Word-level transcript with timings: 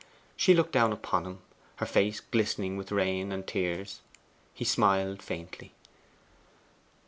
She 0.35 0.55
looked 0.55 0.71
down 0.71 0.91
upon 0.93 1.27
him, 1.27 1.41
her 1.75 1.85
face 1.85 2.21
glistening 2.21 2.75
with 2.75 2.91
rain 2.91 3.31
and 3.31 3.45
tears. 3.45 4.01
He 4.51 4.65
smiled 4.65 5.21
faintly. 5.21 5.73